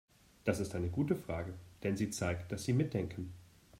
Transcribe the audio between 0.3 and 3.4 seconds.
Das ist eine gute Frage, denn sie zeigt, dass Sie mitdenken.